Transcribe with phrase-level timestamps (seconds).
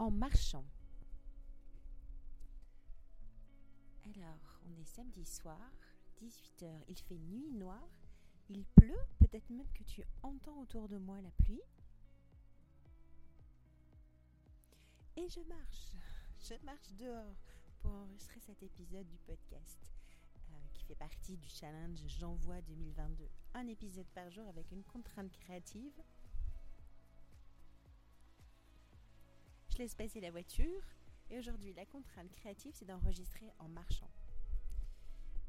[0.00, 0.64] en marchant.
[4.06, 5.70] Alors, on est samedi soir,
[6.22, 7.88] 18h, il fait nuit noire,
[8.48, 11.60] il pleut, peut-être même que tu entends autour de moi la pluie.
[15.16, 15.92] Et je marche,
[16.38, 17.36] je marche dehors
[17.80, 19.86] pour enregistrer cet épisode du podcast
[20.48, 23.28] euh, qui fait partie du challenge J'envoie 2022.
[23.52, 26.02] Un épisode par jour avec une contrainte créative.
[29.80, 30.82] Laisse passer la voiture
[31.30, 34.10] et aujourd'hui la contrainte créative c'est d'enregistrer en marchant.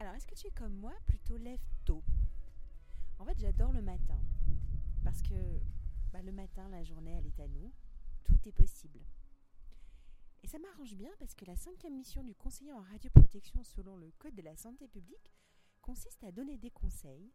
[0.00, 2.02] Alors est-ce que tu es comme moi plutôt lève tôt?
[3.18, 4.18] En fait j'adore le matin
[5.04, 5.60] parce que
[6.10, 7.70] bah, le matin la journée elle est à nous,
[8.24, 8.98] tout est possible.
[10.42, 14.10] Et ça m'arrange bien parce que la cinquième mission du conseiller en radioprotection selon le
[14.12, 15.34] Code de la santé publique
[15.82, 17.30] consiste à donner des conseils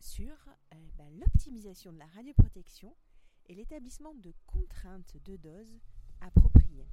[0.00, 0.34] sur
[0.74, 2.92] euh, bah, l'optimisation de la radioprotection
[3.54, 5.78] l'établissement de contraintes de dose
[6.20, 6.88] appropriées.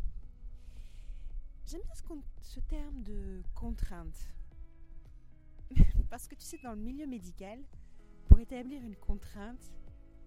[1.65, 1.95] J'aime bien
[2.41, 4.33] ce, terme de contrainte
[6.09, 7.59] parce que tu sais, dans le milieu médical,
[8.27, 9.71] pour établir une contrainte,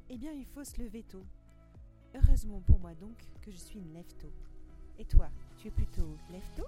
[0.08, 1.24] eh bien, il faut se lever tôt.
[2.14, 4.32] Heureusement pour moi donc que je suis une lève-tôt.
[4.98, 6.66] Et toi, tu es plutôt lève-tôt